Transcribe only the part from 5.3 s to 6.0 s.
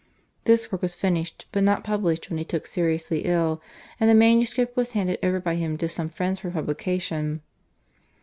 by him to